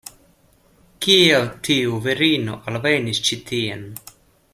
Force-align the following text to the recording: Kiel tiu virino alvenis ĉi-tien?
Kiel 1.05 1.45
tiu 1.67 1.99
virino 2.05 2.57
alvenis 2.73 3.21
ĉi-tien? 3.29 3.85